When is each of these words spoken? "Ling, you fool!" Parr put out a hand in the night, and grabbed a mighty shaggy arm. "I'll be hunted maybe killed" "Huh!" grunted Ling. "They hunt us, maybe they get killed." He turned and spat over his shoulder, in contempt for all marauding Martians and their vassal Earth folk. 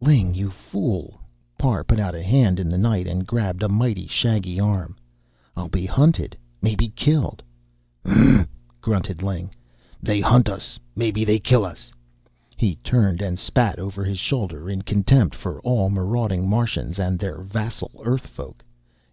"Ling, 0.00 0.34
you 0.34 0.50
fool!" 0.50 1.20
Parr 1.58 1.84
put 1.84 2.00
out 2.00 2.16
a 2.16 2.20
hand 2.24 2.58
in 2.58 2.68
the 2.68 2.76
night, 2.76 3.06
and 3.06 3.24
grabbed 3.24 3.62
a 3.62 3.68
mighty 3.68 4.08
shaggy 4.08 4.58
arm. 4.58 4.96
"I'll 5.56 5.68
be 5.68 5.86
hunted 5.86 6.36
maybe 6.60 6.88
killed" 6.88 7.40
"Huh!" 8.04 8.46
grunted 8.80 9.22
Ling. 9.22 9.54
"They 10.02 10.20
hunt 10.20 10.48
us, 10.48 10.76
maybe 10.96 11.24
they 11.24 11.34
get 11.38 11.44
killed." 11.44 11.78
He 12.56 12.74
turned 12.82 13.22
and 13.22 13.38
spat 13.38 13.78
over 13.78 14.02
his 14.02 14.18
shoulder, 14.18 14.68
in 14.68 14.82
contempt 14.82 15.36
for 15.36 15.60
all 15.60 15.88
marauding 15.88 16.48
Martians 16.48 16.98
and 16.98 17.16
their 17.16 17.38
vassal 17.42 17.92
Earth 18.04 18.26
folk. 18.26 18.64